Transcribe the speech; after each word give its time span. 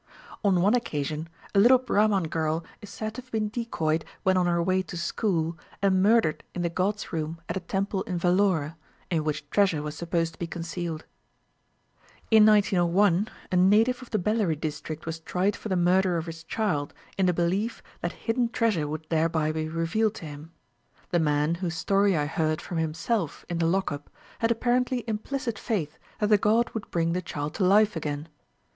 On 0.43 0.61
one 0.63 0.73
occasion, 0.73 1.29
a 1.53 1.59
little 1.59 1.77
Brahman 1.77 2.27
girl 2.27 2.65
is 2.81 2.89
said 2.89 3.13
to 3.13 3.21
have 3.21 3.29
been 3.29 3.49
decoyed 3.49 4.03
when 4.23 4.35
on 4.35 4.47
her 4.47 4.63
way 4.63 4.81
to 4.81 4.97
school, 4.97 5.59
and 5.79 6.01
murdered 6.01 6.43
in 6.55 6.63
the 6.63 6.71
god's 6.71 7.13
room 7.13 7.39
at 7.47 7.55
a 7.55 7.59
temple 7.59 8.01
in 8.05 8.17
Vellore, 8.17 8.73
in 9.11 9.23
which 9.23 9.47
treasure 9.51 9.83
was 9.83 9.95
supposed 9.95 10.33
to 10.33 10.39
be 10.39 10.47
concealed. 10.47 11.05
In 12.31 12.47
1901, 12.47 13.27
a 13.51 13.55
Native 13.55 14.01
of 14.01 14.09
the 14.09 14.17
Bellary 14.17 14.55
district 14.55 15.05
was 15.05 15.19
tried 15.19 15.55
for 15.55 15.69
the 15.69 15.75
murder 15.75 16.17
of 16.17 16.25
his 16.25 16.43
child, 16.45 16.95
in 17.15 17.27
the 17.27 17.31
belief 17.31 17.83
that 18.01 18.13
hidden 18.25 18.49
treasure 18.49 18.87
would 18.87 19.05
thereby 19.11 19.51
be 19.51 19.69
revealed 19.69 20.15
to 20.15 20.25
him. 20.25 20.51
The 21.11 21.19
man, 21.19 21.53
whose 21.61 21.75
story 21.77 22.17
I 22.17 22.25
heard 22.25 22.59
from 22.59 22.79
himself 22.79 23.45
in 23.49 23.59
the 23.59 23.67
lock 23.67 23.91
up, 23.91 24.09
had 24.39 24.49
apparently 24.49 25.03
implicit 25.07 25.59
faith 25.59 25.99
that 26.17 26.29
the 26.29 26.39
god 26.39 26.71
would 26.71 26.89
bring 26.89 27.13
the 27.13 27.21
child 27.21 27.53
to 27.59 27.63
life 27.63 27.95
again. 27.95 28.29